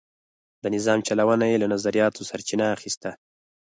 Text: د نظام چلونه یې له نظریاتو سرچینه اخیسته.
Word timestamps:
د 0.63 0.65
نظام 0.75 0.99
چلونه 1.07 1.45
یې 1.51 1.57
له 1.61 1.67
نظریاتو 1.73 2.27
سرچینه 2.29 2.65
اخیسته. 2.75 3.09